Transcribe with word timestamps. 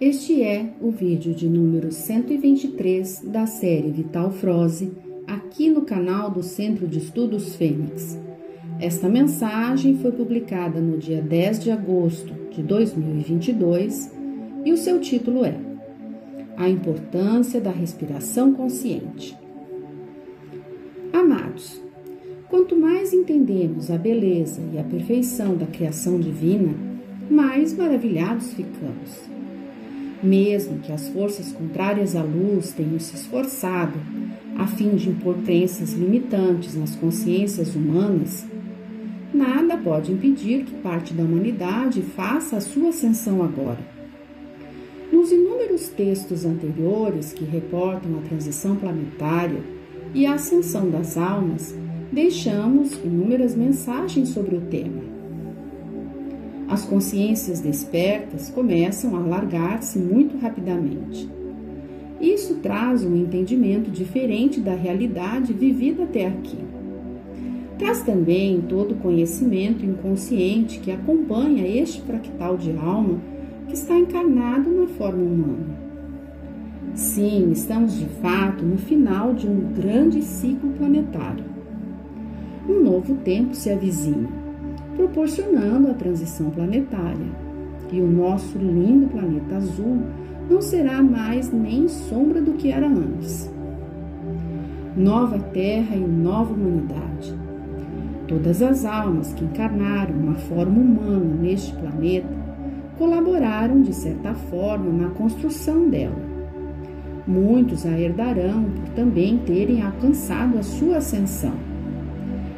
Este 0.00 0.42
é 0.42 0.66
o 0.80 0.90
vídeo 0.90 1.34
de 1.34 1.46
número 1.46 1.92
123 1.92 3.20
da 3.24 3.44
série 3.44 3.90
Vital 3.90 4.32
Froze, 4.32 4.90
aqui 5.26 5.68
no 5.68 5.82
canal 5.82 6.30
do 6.30 6.42
Centro 6.42 6.88
de 6.88 6.96
Estudos 6.96 7.54
Fênix. 7.54 8.18
Esta 8.80 9.10
mensagem 9.10 9.98
foi 9.98 10.10
publicada 10.10 10.80
no 10.80 10.96
dia 10.96 11.20
10 11.20 11.64
de 11.64 11.70
agosto 11.70 12.32
de 12.50 12.62
2022 12.62 14.10
e 14.64 14.72
o 14.72 14.76
seu 14.78 14.98
título 15.00 15.44
é 15.44 15.54
A 16.56 16.66
Importância 16.66 17.60
da 17.60 17.70
Respiração 17.70 18.54
Consciente. 18.54 19.36
Amados, 21.12 21.78
quanto 22.48 22.74
mais 22.74 23.12
entendemos 23.12 23.90
a 23.90 23.98
beleza 23.98 24.62
e 24.72 24.78
a 24.78 24.82
perfeição 24.82 25.58
da 25.58 25.66
criação 25.66 26.18
divina, 26.18 26.72
mais 27.28 27.76
maravilhados 27.76 28.54
ficamos 28.54 29.28
mesmo 30.22 30.78
que 30.78 30.92
as 30.92 31.08
forças 31.08 31.52
contrárias 31.52 32.14
à 32.14 32.22
luz 32.22 32.72
tenham 32.72 32.98
se 32.98 33.14
esforçado 33.14 33.98
a 34.56 34.66
fim 34.66 34.94
de 34.94 35.08
impor 35.08 35.36
crenças 35.44 35.92
limitantes 35.92 36.74
nas 36.74 36.94
consciências 36.94 37.74
humanas, 37.74 38.46
nada 39.32 39.76
pode 39.76 40.12
impedir 40.12 40.64
que 40.64 40.74
parte 40.74 41.14
da 41.14 41.22
humanidade 41.22 42.02
faça 42.02 42.56
a 42.56 42.60
sua 42.60 42.90
ascensão 42.90 43.42
agora. 43.42 43.78
Nos 45.10 45.32
inúmeros 45.32 45.88
textos 45.88 46.44
anteriores 46.44 47.32
que 47.32 47.44
reportam 47.44 48.18
a 48.18 48.22
transição 48.22 48.76
planetária 48.76 49.60
e 50.12 50.26
a 50.26 50.34
ascensão 50.34 50.90
das 50.90 51.16
almas, 51.16 51.74
deixamos 52.12 52.92
inúmeras 53.04 53.56
mensagens 53.56 54.28
sobre 54.28 54.56
o 54.56 54.60
tema 54.62 55.09
as 56.70 56.84
consciências 56.84 57.58
despertas 57.58 58.48
começam 58.48 59.16
a 59.16 59.18
alargar-se 59.18 59.98
muito 59.98 60.38
rapidamente. 60.38 61.28
Isso 62.20 62.54
traz 62.62 63.04
um 63.04 63.16
entendimento 63.16 63.90
diferente 63.90 64.60
da 64.60 64.72
realidade 64.72 65.52
vivida 65.52 66.04
até 66.04 66.28
aqui. 66.28 66.58
Traz 67.76 68.02
também 68.02 68.60
todo 68.68 68.92
o 68.92 68.98
conhecimento 68.98 69.84
inconsciente 69.84 70.78
que 70.78 70.92
acompanha 70.92 71.66
este 71.66 72.02
fractal 72.02 72.56
de 72.56 72.70
alma 72.76 73.20
que 73.66 73.74
está 73.74 73.98
encarnado 73.98 74.70
na 74.70 74.86
forma 74.86 75.24
humana. 75.24 75.76
Sim, 76.94 77.50
estamos 77.50 77.98
de 77.98 78.06
fato 78.22 78.64
no 78.64 78.78
final 78.78 79.34
de 79.34 79.48
um 79.48 79.72
grande 79.72 80.22
ciclo 80.22 80.70
planetário. 80.78 81.44
Um 82.68 82.80
novo 82.80 83.16
tempo 83.24 83.56
se 83.56 83.70
avizinha 83.70 84.39
proporcionando 85.00 85.88
a 85.88 85.94
transição 85.94 86.50
planetária. 86.50 87.26
E 87.90 88.00
o 88.00 88.06
nosso 88.06 88.58
lindo 88.58 89.08
planeta 89.08 89.56
azul 89.56 90.02
não 90.48 90.60
será 90.60 91.02
mais 91.02 91.50
nem 91.50 91.88
sombra 91.88 92.40
do 92.40 92.52
que 92.52 92.70
era 92.70 92.86
antes. 92.86 93.50
Nova 94.94 95.38
Terra 95.38 95.96
e 95.96 96.00
nova 96.00 96.52
humanidade. 96.52 97.34
Todas 98.28 98.60
as 98.62 98.84
almas 98.84 99.32
que 99.32 99.44
encarnaram 99.44 100.14
uma 100.14 100.34
forma 100.34 100.78
humana 100.78 101.34
neste 101.40 101.72
planeta 101.74 102.28
colaboraram 102.98 103.80
de 103.80 103.94
certa 103.94 104.34
forma 104.34 104.92
na 104.92 105.08
construção 105.10 105.88
dela. 105.88 106.30
Muitos 107.26 107.86
a 107.86 107.98
herdarão 107.98 108.64
por 108.64 108.88
também 108.90 109.38
terem 109.38 109.82
alcançado 109.82 110.58
a 110.58 110.62
sua 110.62 110.98
ascensão 110.98 111.69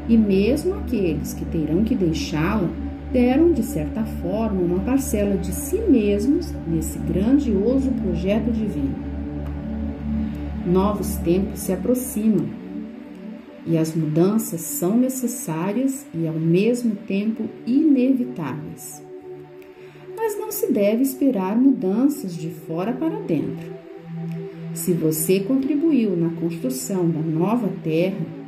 e 0.08 0.17
mesmo 0.17 0.75
aqueles 0.75 1.34
que 1.34 1.45
terão 1.45 1.84
que 1.84 1.95
deixá-la 1.95 2.69
deram, 3.12 3.53
de 3.53 3.62
certa 3.62 4.03
forma, 4.05 4.61
uma 4.61 4.81
parcela 4.81 5.36
de 5.36 5.53
si 5.53 5.77
mesmos 5.77 6.53
nesse 6.67 6.98
grandioso 6.98 7.91
projeto 7.92 8.50
divino. 8.50 8.95
Novos 10.67 11.17
tempos 11.17 11.61
se 11.61 11.73
aproximam 11.73 12.46
e 13.67 13.77
as 13.77 13.95
mudanças 13.95 14.61
são 14.62 14.96
necessárias 14.96 16.07
e, 16.14 16.27
ao 16.27 16.35
mesmo 16.35 16.96
tempo, 16.96 17.45
inevitáveis. 17.67 19.02
Mas 20.17 20.39
não 20.39 20.51
se 20.51 20.73
deve 20.73 21.02
esperar 21.02 21.57
mudanças 21.57 22.36
de 22.36 22.48
fora 22.51 22.92
para 22.92 23.20
dentro. 23.20 23.73
Se 24.74 24.92
você 24.92 25.41
contribuiu 25.41 26.17
na 26.17 26.30
construção 26.41 27.08
da 27.08 27.20
nova 27.20 27.68
Terra, 27.85 28.42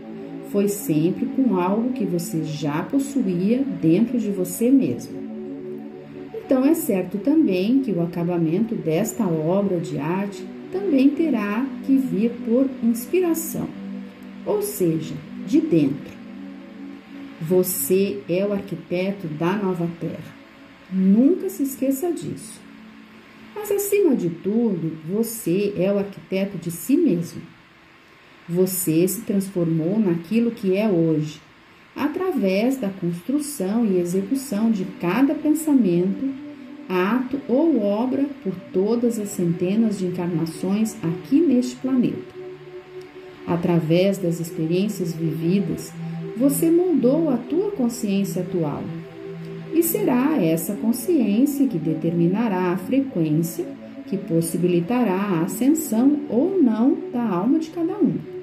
foi 0.54 0.68
sempre 0.68 1.26
com 1.26 1.58
algo 1.58 1.92
que 1.94 2.04
você 2.04 2.44
já 2.44 2.80
possuía 2.84 3.64
dentro 3.82 4.16
de 4.16 4.30
você 4.30 4.70
mesmo. 4.70 5.18
Então 6.32 6.64
é 6.64 6.74
certo 6.74 7.18
também 7.18 7.80
que 7.80 7.90
o 7.90 8.00
acabamento 8.00 8.76
desta 8.76 9.26
obra 9.26 9.80
de 9.80 9.98
arte 9.98 10.46
também 10.70 11.10
terá 11.10 11.66
que 11.84 11.96
vir 11.96 12.30
por 12.46 12.70
inspiração, 12.84 13.66
ou 14.46 14.62
seja, 14.62 15.16
de 15.44 15.60
dentro. 15.60 16.14
Você 17.40 18.20
é 18.28 18.46
o 18.46 18.52
arquiteto 18.52 19.26
da 19.26 19.56
nova 19.56 19.90
terra. 19.98 20.36
Nunca 20.88 21.50
se 21.50 21.64
esqueça 21.64 22.12
disso. 22.12 22.60
Mas 23.56 23.72
acima 23.72 24.14
de 24.14 24.30
tudo, 24.30 24.98
você 25.04 25.74
é 25.76 25.92
o 25.92 25.98
arquiteto 25.98 26.56
de 26.56 26.70
si 26.70 26.96
mesmo. 26.96 27.42
Você 28.46 29.08
se 29.08 29.22
transformou 29.22 29.98
naquilo 29.98 30.50
que 30.50 30.76
é 30.76 30.86
hoje, 30.86 31.40
através 31.96 32.76
da 32.76 32.90
construção 32.90 33.86
e 33.86 33.98
execução 33.98 34.70
de 34.70 34.84
cada 35.00 35.34
pensamento, 35.34 36.28
ato 36.86 37.40
ou 37.48 37.80
obra 37.80 38.26
por 38.42 38.54
todas 38.70 39.18
as 39.18 39.30
centenas 39.30 39.98
de 39.98 40.06
encarnações 40.06 40.94
aqui 41.02 41.40
neste 41.40 41.76
planeta. 41.76 42.34
Através 43.46 44.18
das 44.18 44.40
experiências 44.40 45.14
vividas, 45.14 45.90
você 46.36 46.70
moldou 46.70 47.30
a 47.30 47.38
tua 47.38 47.70
consciência 47.70 48.42
atual. 48.42 48.82
E 49.72 49.82
será 49.82 50.36
essa 50.42 50.74
consciência 50.74 51.66
que 51.66 51.78
determinará 51.78 52.72
a 52.72 52.76
frequência 52.76 53.64
que 54.06 54.18
possibilitará 54.18 55.14
a 55.14 55.42
ascensão 55.44 56.20
ou 56.28 56.62
não 56.62 56.94
da 57.10 57.22
alma 57.22 57.58
de 57.58 57.70
cada 57.70 57.94
um. 57.94 58.33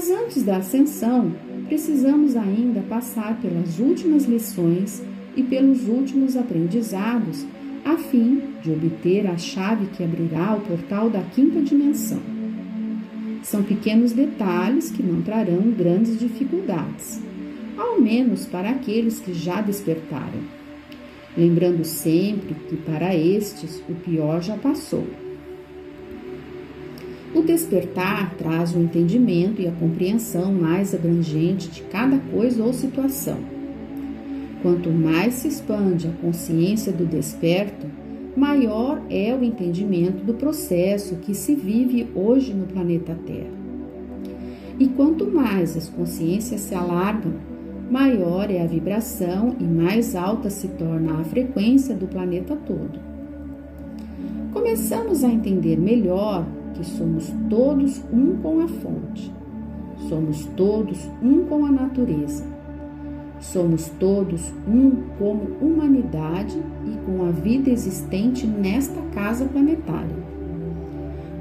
Mas 0.00 0.10
antes 0.10 0.42
da 0.42 0.56
ascensão, 0.56 1.30
precisamos 1.68 2.34
ainda 2.34 2.80
passar 2.88 3.38
pelas 3.38 3.78
últimas 3.78 4.24
lições 4.24 5.02
e 5.36 5.42
pelos 5.42 5.88
últimos 5.88 6.38
aprendizados, 6.38 7.44
a 7.84 7.98
fim 7.98 8.44
de 8.62 8.70
obter 8.70 9.26
a 9.26 9.36
chave 9.36 9.88
que 9.88 10.02
abrirá 10.02 10.56
o 10.56 10.62
portal 10.62 11.10
da 11.10 11.20
quinta 11.20 11.60
dimensão. 11.60 12.18
São 13.42 13.62
pequenos 13.62 14.12
detalhes 14.12 14.90
que 14.90 15.02
não 15.02 15.20
trarão 15.20 15.70
grandes 15.70 16.18
dificuldades, 16.18 17.20
ao 17.76 18.00
menos 18.00 18.46
para 18.46 18.70
aqueles 18.70 19.20
que 19.20 19.34
já 19.34 19.60
despertaram. 19.60 20.40
Lembrando 21.36 21.84
sempre 21.84 22.54
que 22.70 22.76
para 22.78 23.14
estes 23.14 23.82
o 23.86 23.94
pior 23.96 24.40
já 24.40 24.56
passou. 24.56 25.06
O 27.32 27.42
despertar 27.42 28.34
traz 28.34 28.74
o 28.74 28.80
entendimento 28.80 29.62
e 29.62 29.68
a 29.68 29.72
compreensão 29.72 30.52
mais 30.52 30.92
abrangente 30.92 31.68
de 31.68 31.82
cada 31.82 32.18
coisa 32.18 32.62
ou 32.64 32.72
situação. 32.72 33.38
Quanto 34.62 34.90
mais 34.90 35.34
se 35.34 35.48
expande 35.48 36.08
a 36.08 36.10
consciência 36.20 36.92
do 36.92 37.06
desperto, 37.06 37.86
maior 38.36 39.00
é 39.08 39.34
o 39.34 39.44
entendimento 39.44 40.24
do 40.24 40.34
processo 40.34 41.16
que 41.16 41.32
se 41.32 41.54
vive 41.54 42.08
hoje 42.16 42.52
no 42.52 42.66
planeta 42.66 43.16
Terra. 43.24 43.60
E 44.78 44.88
quanto 44.88 45.30
mais 45.30 45.76
as 45.76 45.88
consciências 45.88 46.62
se 46.62 46.74
alargam, 46.74 47.34
maior 47.90 48.50
é 48.50 48.60
a 48.60 48.66
vibração 48.66 49.54
e 49.60 49.64
mais 49.64 50.16
alta 50.16 50.50
se 50.50 50.66
torna 50.68 51.20
a 51.20 51.24
frequência 51.24 51.94
do 51.94 52.08
planeta 52.08 52.56
todo. 52.56 52.98
Começamos 54.52 55.22
a 55.22 55.28
entender 55.28 55.78
melhor 55.78 56.44
que 56.80 56.86
somos 56.86 57.30
todos 57.50 58.02
um 58.10 58.36
com 58.36 58.60
a 58.60 58.68
fonte. 58.68 59.30
Somos 60.08 60.46
todos 60.56 61.10
um 61.22 61.44
com 61.44 61.66
a 61.66 61.70
natureza. 61.70 62.44
Somos 63.38 63.88
todos 64.00 64.50
um 64.66 64.90
como 65.18 65.42
humanidade 65.60 66.58
e 66.86 66.96
com 67.04 67.26
a 67.26 67.30
vida 67.30 67.70
existente 67.70 68.46
nesta 68.46 69.00
casa 69.14 69.44
planetária. 69.44 70.30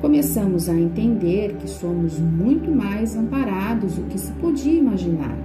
Começamos 0.02 0.68
a 0.68 0.74
entender 0.74 1.56
que 1.56 1.70
somos 1.70 2.20
muito 2.20 2.70
mais 2.70 3.16
amparados 3.16 3.96
do 3.96 4.04
que 4.10 4.20
se 4.20 4.32
podia 4.34 4.78
imaginar. 4.78 5.38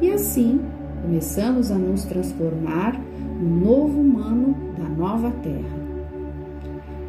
E 0.00 0.10
assim, 0.12 0.60
começamos 1.02 1.72
a 1.72 1.76
nos 1.76 2.04
transformar 2.04 3.00
no 3.40 3.60
novo 3.64 4.00
humano 4.00 4.56
da 4.78 4.88
nova 4.88 5.30
Terra. 5.42 5.81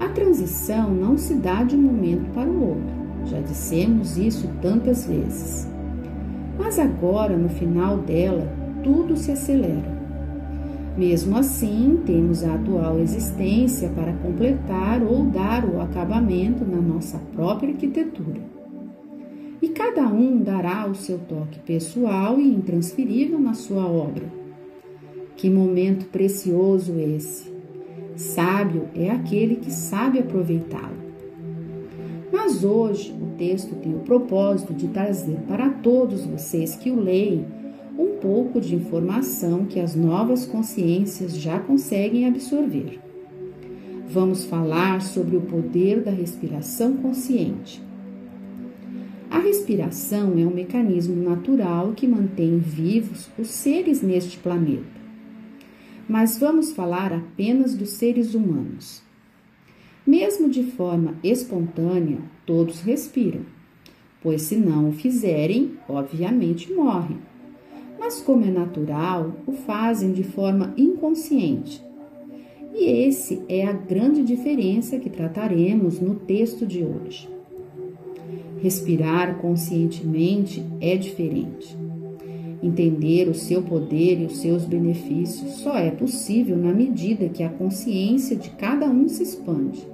A 0.03 0.09
transição 0.09 0.93
não 0.93 1.17
se 1.17 1.33
dá 1.33 1.63
de 1.63 1.77
um 1.77 1.81
momento 1.81 2.29
para 2.33 2.49
o 2.49 2.71
outro, 2.71 2.93
já 3.25 3.39
dissemos 3.39 4.17
isso 4.17 4.49
tantas 4.61 5.07
vezes. 5.07 5.65
Mas 6.59 6.77
agora, 6.77 7.37
no 7.37 7.47
final 7.47 7.99
dela, 7.99 8.51
tudo 8.83 9.15
se 9.15 9.31
acelera. 9.31 9.97
Mesmo 10.97 11.37
assim, 11.37 12.01
temos 12.05 12.43
a 12.43 12.55
atual 12.55 12.99
existência 12.99 13.87
para 13.95 14.11
completar 14.11 15.01
ou 15.01 15.23
dar 15.23 15.63
o 15.63 15.79
acabamento 15.79 16.65
na 16.65 16.81
nossa 16.81 17.17
própria 17.33 17.69
arquitetura. 17.69 18.41
E 19.61 19.69
cada 19.69 20.05
um 20.09 20.43
dará 20.43 20.85
o 20.85 20.95
seu 20.95 21.17
toque 21.17 21.59
pessoal 21.59 22.41
e 22.41 22.53
intransferível 22.53 23.39
na 23.39 23.53
sua 23.53 23.87
obra. 23.87 24.25
Que 25.37 25.49
momento 25.49 26.07
precioso 26.07 26.99
esse! 26.99 27.52
Sábio 28.23 28.87
é 28.95 29.09
aquele 29.09 29.57
que 29.57 29.69
sabe 29.69 30.17
aproveitá-lo. 30.17 31.03
Mas 32.31 32.63
hoje 32.63 33.13
o 33.21 33.37
texto 33.37 33.75
tem 33.75 33.93
o 33.93 33.99
propósito 33.99 34.73
de 34.73 34.87
trazer 34.87 35.37
para 35.47 35.69
todos 35.69 36.25
vocês 36.25 36.75
que 36.75 36.89
o 36.89 36.99
leem 36.99 37.45
um 37.99 38.17
pouco 38.21 38.61
de 38.61 38.75
informação 38.75 39.65
que 39.65 39.79
as 39.79 39.93
novas 39.93 40.45
consciências 40.45 41.37
já 41.37 41.59
conseguem 41.59 42.25
absorver. 42.25 42.99
Vamos 44.07 44.45
falar 44.45 45.01
sobre 45.01 45.35
o 45.35 45.41
poder 45.41 46.01
da 46.01 46.11
respiração 46.11 46.95
consciente. 46.97 47.83
A 49.29 49.39
respiração 49.39 50.33
é 50.37 50.45
um 50.45 50.53
mecanismo 50.53 51.21
natural 51.21 51.91
que 51.91 52.07
mantém 52.07 52.57
vivos 52.57 53.29
os 53.37 53.49
seres 53.49 54.01
neste 54.01 54.37
planeta. 54.37 54.92
Mas 56.13 56.37
vamos 56.37 56.71
falar 56.73 57.11
apenas 57.11 57.73
dos 57.73 57.89
seres 57.89 58.35
humanos. 58.35 59.01
Mesmo 60.05 60.47
de 60.47 60.63
forma 60.63 61.15
espontânea, 61.23 62.19
todos 62.45 62.81
respiram, 62.81 63.41
pois 64.21 64.43
se 64.43 64.55
não 64.55 64.89
o 64.89 64.93
fizerem, 64.93 65.71
obviamente 65.89 66.71
morrem 66.71 67.17
mas 68.03 68.21
como 68.21 68.43
é 68.43 68.51
natural, 68.51 69.33
o 69.47 69.53
fazem 69.53 70.11
de 70.11 70.23
forma 70.23 70.73
inconsciente. 70.75 71.81
E 72.73 72.83
esse 73.07 73.41
é 73.47 73.65
a 73.65 73.71
grande 73.71 74.23
diferença 74.23 74.99
que 74.99 75.09
trataremos 75.09 76.01
no 76.01 76.15
texto 76.15 76.65
de 76.65 76.83
hoje. 76.83 77.29
Respirar 78.61 79.37
conscientemente 79.37 80.65
é 80.81 80.97
diferente. 80.97 81.77
Entender 82.63 83.27
o 83.27 83.33
seu 83.33 83.61
poder 83.61 84.21
e 84.21 84.25
os 84.25 84.37
seus 84.37 84.63
benefícios 84.63 85.55
só 85.55 85.77
é 85.77 85.91
possível 85.91 86.55
na 86.55 86.71
medida 86.71 87.27
que 87.27 87.43
a 87.43 87.49
consciência 87.49 88.37
de 88.37 88.49
cada 88.51 88.85
um 88.85 89.09
se 89.09 89.21
expande. 89.21 89.85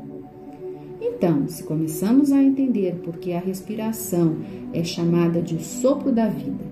Então, 1.02 1.48
se 1.48 1.64
começamos 1.64 2.32
a 2.32 2.44
entender 2.44 2.98
por 3.04 3.18
que 3.18 3.34
a 3.34 3.40
respiração 3.40 4.38
é 4.72 4.84
chamada 4.84 5.42
de 5.42 5.64
sopro 5.64 6.12
da 6.12 6.28
vida, 6.28 6.64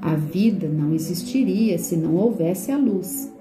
a 0.00 0.14
vida 0.14 0.68
não 0.68 0.94
existiria 0.94 1.76
se 1.76 1.96
não 1.96 2.14
houvesse 2.14 2.70
a 2.70 2.76
luz. 2.76 3.32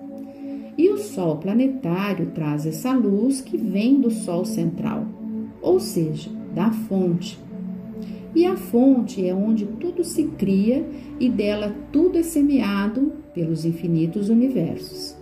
E 0.76 0.90
o 0.90 0.98
Sol 0.98 1.38
planetário 1.38 2.32
traz 2.34 2.66
essa 2.66 2.94
luz 2.94 3.42
que 3.42 3.58
vem 3.58 4.02
do 4.02 4.10
Sol 4.10 4.44
central, 4.44 5.06
ou 5.62 5.80
seja, 5.80 6.32
da 6.56 6.72
fonte. 6.72 7.38
E 8.34 8.46
a 8.46 8.56
fonte 8.56 9.28
é 9.28 9.34
onde 9.34 9.66
tudo 9.66 10.04
se 10.04 10.24
cria 10.24 10.86
e 11.20 11.30
dela 11.30 11.76
tudo 11.92 12.18
é 12.18 12.24
semeado 12.24 13.12
pelos 13.34 13.66
infinitos 13.66 14.30
universos. 14.30 15.16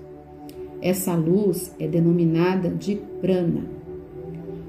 Essa 0.82 1.16
luz 1.16 1.76
é 1.80 1.88
denominada 1.88 2.70
de 2.70 2.96
prana. 3.20 3.64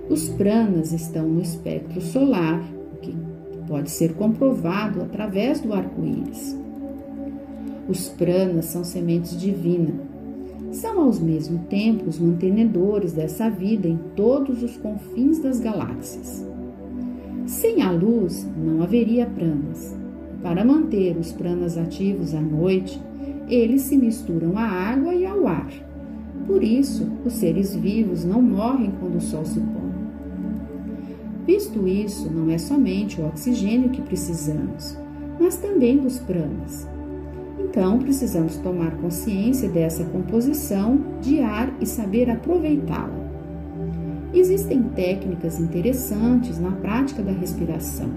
Os 0.09 0.29
pranas 0.29 0.93
estão 0.93 1.29
no 1.29 1.41
espectro 1.41 2.01
solar, 2.01 2.61
que 3.01 3.15
pode 3.69 3.91
ser 3.91 4.15
comprovado 4.15 5.03
através 5.03 5.61
do 5.61 5.73
arco-íris. 5.73 6.59
Os 7.89 8.09
pranas 8.09 8.67
são 8.67 8.83
sementes 8.83 9.39
divinas. 9.39 9.95
São 10.73 11.01
ao 11.01 11.15
mesmo 11.15 11.61
tempo 11.69 12.09
os 12.09 12.19
mantenedores 12.19 13.13
dessa 13.13 13.49
vida 13.49 13.89
em 13.89 13.99
todos 14.17 14.63
os 14.63 14.77
confins 14.77 15.39
das 15.41 15.61
galáxias. 15.61 16.50
Sem 17.51 17.83
a 17.83 17.91
luz 17.91 18.47
não 18.57 18.81
haveria 18.81 19.27
pranas. 19.27 19.97
Para 20.41 20.65
manter 20.65 21.17
os 21.17 21.33
pranas 21.33 21.77
ativos 21.77 22.33
à 22.33 22.41
noite, 22.41 23.03
eles 23.49 23.83
se 23.83 23.97
misturam 23.97 24.57
à 24.57 24.63
água 24.63 25.13
e 25.13 25.27
ao 25.27 25.49
ar. 25.49 25.69
Por 26.47 26.63
isso, 26.63 27.11
os 27.25 27.33
seres 27.33 27.75
vivos 27.75 28.25
não 28.25 28.41
morrem 28.41 28.93
quando 29.01 29.17
o 29.17 29.21
sol 29.21 29.45
se 29.45 29.59
põe. 29.59 29.91
Visto 31.45 31.89
isso, 31.89 32.31
não 32.31 32.49
é 32.49 32.57
somente 32.57 33.21
o 33.21 33.27
oxigênio 33.27 33.91
que 33.91 34.01
precisamos, 34.01 34.97
mas 35.41 35.57
também 35.57 35.99
dos 35.99 36.21
pranas. 36.21 36.87
Então, 37.59 37.99
precisamos 37.99 38.59
tomar 38.59 38.93
consciência 38.99 39.69
dessa 39.69 40.05
composição 40.05 41.01
de 41.21 41.41
ar 41.41 41.75
e 41.81 41.85
saber 41.85 42.31
aproveitá-la. 42.31 43.30
Existem 44.33 44.83
técnicas 44.95 45.59
interessantes 45.59 46.59
na 46.61 46.71
prática 46.71 47.21
da 47.21 47.33
respiração. 47.33 48.09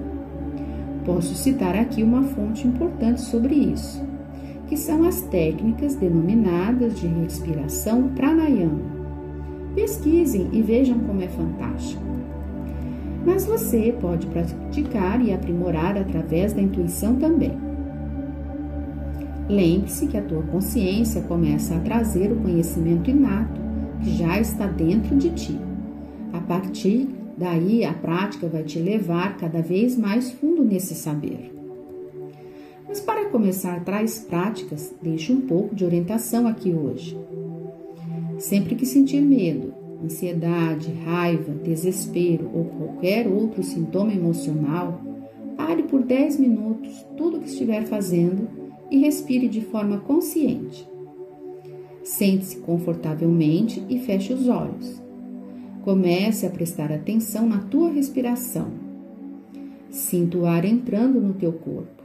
Posso 1.03 1.33
citar 1.33 1.75
aqui 1.75 2.03
uma 2.03 2.21
fonte 2.21 2.67
importante 2.67 3.21
sobre 3.21 3.55
isso, 3.55 4.01
que 4.67 4.77
são 4.77 5.05
as 5.05 5.21
técnicas 5.21 5.95
denominadas 5.95 6.99
de 6.99 7.07
respiração 7.07 8.09
pranayama. 8.09 8.93
Pesquisem 9.73 10.49
e 10.53 10.61
vejam 10.61 10.99
como 10.99 11.21
é 11.21 11.27
fantástico. 11.27 12.03
Mas 13.25 13.45
você 13.45 13.95
pode 13.99 14.27
praticar 14.27 15.19
e 15.19 15.33
aprimorar 15.33 15.97
através 15.97 16.53
da 16.53 16.61
intuição 16.61 17.15
também. 17.15 17.57
Lembre-se 19.49 20.07
que 20.07 20.17
a 20.17 20.21
tua 20.21 20.43
consciência 20.43 21.21
começa 21.23 21.75
a 21.75 21.79
trazer 21.79 22.31
o 22.31 22.35
conhecimento 22.35 23.09
inato 23.09 23.59
que 24.01 24.11
já 24.11 24.39
está 24.39 24.67
dentro 24.67 25.15
de 25.15 25.29
ti. 25.31 25.72
A 26.33 26.41
partir 26.41 27.07
daí, 27.37 27.85
a 27.85 27.93
prática 27.93 28.47
vai 28.47 28.63
te 28.63 28.79
levar 28.79 29.37
cada 29.37 29.61
vez 29.61 29.95
mais 29.95 30.31
fundo 30.31 30.63
nesse 30.63 30.95
saber. 30.95 31.53
Mas 32.87 32.99
para 32.99 33.29
começar 33.29 33.83
tais 33.85 34.19
práticas, 34.19 34.93
deixe 35.01 35.31
um 35.31 35.41
pouco 35.41 35.75
de 35.75 35.85
orientação 35.85 36.47
aqui 36.47 36.73
hoje. 36.73 37.15
Sempre 38.39 38.75
que 38.75 38.85
sentir 38.85 39.21
medo, 39.21 39.73
ansiedade, 40.03 40.91
raiva, 41.05 41.53
desespero 41.53 42.49
ou 42.51 42.65
qualquer 42.65 43.27
outro 43.27 43.61
sintoma 43.63 44.11
emocional, 44.11 45.01
pare 45.55 45.83
por 45.83 46.01
10 46.01 46.39
minutos 46.39 47.05
tudo 47.15 47.37
o 47.37 47.39
que 47.39 47.47
estiver 47.47 47.85
fazendo 47.85 48.47
e 48.89 48.97
respire 48.97 49.47
de 49.47 49.61
forma 49.61 49.99
consciente. 49.99 50.87
Sente-se 52.03 52.57
confortavelmente 52.57 53.83
e 53.87 53.99
feche 53.99 54.33
os 54.33 54.47
olhos. 54.47 55.02
Comece 55.83 56.45
a 56.45 56.49
prestar 56.49 56.93
atenção 56.93 57.45
na 57.45 57.59
tua 57.59 57.91
respiração. 57.91 58.71
Sinta 59.89 60.37
o 60.37 60.45
ar 60.45 60.63
entrando 60.63 61.19
no 61.19 61.33
teu 61.33 61.51
corpo. 61.51 62.03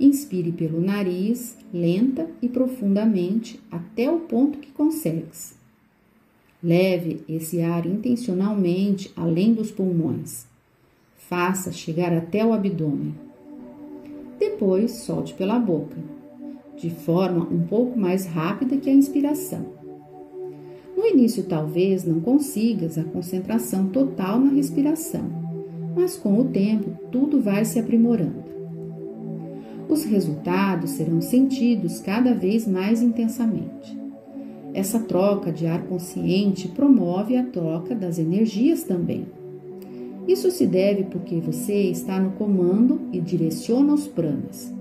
Inspire 0.00 0.50
pelo 0.52 0.80
nariz, 0.80 1.54
lenta 1.70 2.30
e 2.40 2.48
profundamente, 2.48 3.60
até 3.70 4.10
o 4.10 4.20
ponto 4.20 4.56
que 4.58 4.70
consegues. 4.72 5.54
Leve 6.62 7.22
esse 7.28 7.60
ar 7.60 7.84
intencionalmente 7.84 9.12
além 9.14 9.52
dos 9.52 9.70
pulmões. 9.70 10.46
Faça 11.28 11.72
chegar 11.72 12.10
até 12.10 12.42
o 12.42 12.54
abdômen. 12.54 13.14
Depois, 14.38 14.92
solte 14.92 15.34
pela 15.34 15.58
boca, 15.58 15.98
de 16.78 16.88
forma 16.88 17.46
um 17.50 17.66
pouco 17.66 17.98
mais 17.98 18.24
rápida 18.24 18.78
que 18.78 18.88
a 18.88 18.94
inspiração. 18.94 19.81
No 21.02 21.08
início, 21.08 21.42
talvez 21.42 22.04
não 22.04 22.20
consigas 22.20 22.96
a 22.96 23.02
concentração 23.02 23.88
total 23.88 24.38
na 24.38 24.52
respiração, 24.52 25.24
mas 25.96 26.16
com 26.16 26.38
o 26.38 26.44
tempo 26.44 26.96
tudo 27.10 27.40
vai 27.40 27.64
se 27.64 27.80
aprimorando. 27.80 28.44
Os 29.88 30.04
resultados 30.04 30.90
serão 30.90 31.20
sentidos 31.20 31.98
cada 31.98 32.32
vez 32.32 32.68
mais 32.68 33.02
intensamente. 33.02 33.98
Essa 34.72 35.00
troca 35.00 35.50
de 35.50 35.66
ar 35.66 35.82
consciente 35.88 36.68
promove 36.68 37.36
a 37.36 37.42
troca 37.46 37.96
das 37.96 38.20
energias 38.20 38.84
também. 38.84 39.26
Isso 40.28 40.52
se 40.52 40.68
deve 40.68 41.02
porque 41.02 41.40
você 41.40 41.90
está 41.90 42.20
no 42.20 42.30
comando 42.34 43.00
e 43.12 43.20
direciona 43.20 43.92
os 43.92 44.06
pranas. 44.06 44.72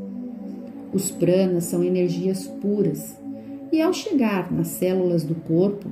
Os 0.93 1.09
pranas 1.09 1.63
são 1.63 1.83
energias 1.83 2.45
puras 2.45 3.19
e, 3.71 3.81
ao 3.81 3.91
chegar 3.91 4.51
nas 4.51 4.67
células 4.67 5.23
do 5.23 5.33
corpo, 5.33 5.89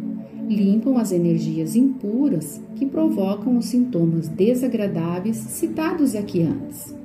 limpam 0.56 0.98
as 0.98 1.12
energias 1.12 1.76
impuras 1.76 2.60
que 2.76 2.86
provocam 2.86 3.58
os 3.58 3.66
sintomas 3.66 4.28
desagradáveis 4.28 5.38
citados 5.38 6.16
aqui 6.16 6.42
antes. 6.42 6.96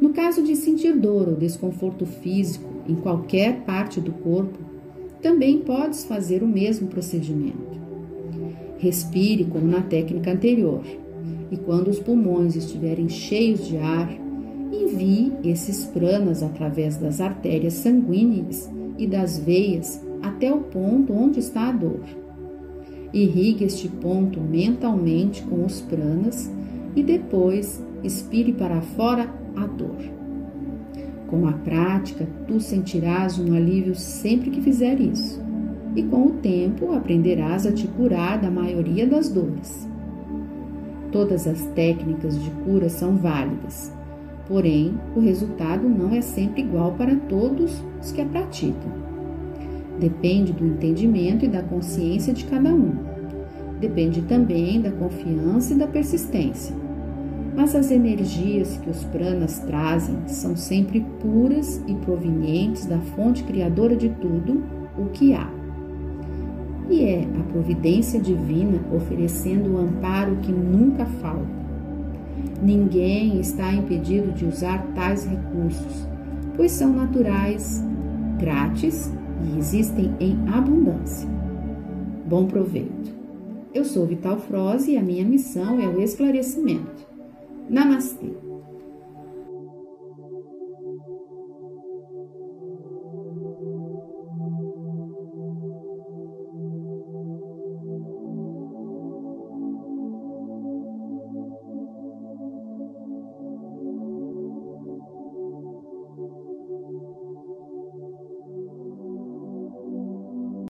No 0.00 0.10
caso 0.10 0.42
de 0.42 0.56
sentir 0.56 0.96
dor 0.96 1.28
ou 1.28 1.36
desconforto 1.36 2.04
físico 2.04 2.68
em 2.88 2.96
qualquer 2.96 3.60
parte 3.60 4.00
do 4.00 4.12
corpo, 4.12 4.58
também 5.22 5.60
podes 5.60 6.04
fazer 6.04 6.42
o 6.42 6.48
mesmo 6.48 6.88
procedimento. 6.88 7.76
Respire 8.78 9.44
como 9.44 9.66
na 9.66 9.82
técnica 9.82 10.32
anterior 10.32 10.82
e 11.50 11.56
quando 11.56 11.88
os 11.88 12.00
pulmões 12.00 12.56
estiverem 12.56 13.08
cheios 13.08 13.66
de 13.66 13.76
ar, 13.76 14.12
envie 14.72 15.32
esses 15.44 15.84
pranas 15.84 16.42
através 16.42 16.96
das 16.96 17.20
artérias 17.20 17.74
sanguíneas 17.74 18.68
e 18.98 19.06
das 19.06 19.38
veias 19.38 20.04
até 20.26 20.52
o 20.52 20.58
ponto 20.58 21.12
onde 21.12 21.38
está 21.38 21.68
a 21.68 21.72
dor. 21.72 22.00
Irrigue 23.12 23.64
este 23.64 23.88
ponto 23.88 24.40
mentalmente 24.40 25.42
com 25.42 25.64
os 25.64 25.80
pranas 25.80 26.52
e 26.94 27.02
depois 27.02 27.82
expire 28.02 28.52
para 28.52 28.80
fora 28.80 29.32
a 29.56 29.66
dor. 29.66 29.96
Com 31.28 31.46
a 31.46 31.52
prática, 31.52 32.26
tu 32.46 32.60
sentirás 32.60 33.38
um 33.38 33.54
alívio 33.54 33.94
sempre 33.94 34.50
que 34.50 34.60
fizer 34.60 35.00
isso, 35.00 35.42
e 35.94 36.02
com 36.02 36.26
o 36.26 36.30
tempo 36.30 36.92
aprenderás 36.92 37.66
a 37.66 37.72
te 37.72 37.86
curar 37.88 38.40
da 38.40 38.50
maioria 38.50 39.06
das 39.06 39.28
dores. 39.28 39.88
Todas 41.10 41.46
as 41.46 41.62
técnicas 41.68 42.40
de 42.40 42.50
cura 42.64 42.88
são 42.88 43.16
válidas, 43.16 43.92
porém, 44.46 44.94
o 45.16 45.20
resultado 45.20 45.88
não 45.88 46.14
é 46.14 46.20
sempre 46.20 46.62
igual 46.62 46.92
para 46.92 47.16
todos 47.16 47.82
os 48.00 48.12
que 48.12 48.20
a 48.20 48.26
praticam. 48.26 49.05
Depende 49.98 50.52
do 50.52 50.66
entendimento 50.66 51.44
e 51.44 51.48
da 51.48 51.62
consciência 51.62 52.32
de 52.32 52.44
cada 52.44 52.72
um. 52.72 52.94
Depende 53.80 54.22
também 54.22 54.80
da 54.80 54.90
confiança 54.90 55.74
e 55.74 55.76
da 55.76 55.86
persistência 55.86 56.74
mas 57.56 57.74
as 57.74 57.90
energias 57.90 58.76
que 58.76 58.90
os 58.90 59.02
pranas 59.04 59.58
trazem 59.60 60.28
são 60.28 60.54
sempre 60.54 61.00
puras 61.20 61.82
e 61.86 61.94
provenientes 61.94 62.84
da 62.84 62.98
fonte 62.98 63.42
criadora 63.44 63.96
de 63.96 64.10
tudo 64.10 64.62
o 64.98 65.06
que 65.06 65.32
há. 65.32 65.50
E 66.90 67.02
é 67.02 67.24
a 67.24 67.42
providência 67.50 68.20
divina 68.20 68.78
oferecendo 68.94 69.74
o 69.74 69.78
amparo 69.78 70.36
que 70.42 70.52
nunca 70.52 71.06
falta. 71.06 71.56
Ninguém 72.62 73.40
está 73.40 73.72
impedido 73.72 74.32
de 74.32 74.44
usar 74.44 74.86
tais 74.94 75.24
recursos, 75.26 76.06
pois 76.54 76.70
são 76.72 76.92
naturais, 76.92 77.82
grátis 78.38 79.10
e 79.44 79.58
existem 79.58 80.14
em 80.20 80.36
abundância. 80.48 81.28
Bom 82.26 82.46
proveito. 82.46 83.14
Eu 83.74 83.84
sou 83.84 84.06
Vital 84.06 84.38
Froze 84.38 84.92
e 84.92 84.96
a 84.96 85.02
minha 85.02 85.24
missão 85.24 85.80
é 85.80 85.86
o 85.86 86.00
esclarecimento. 86.00 87.06
Namastê! 87.68 88.45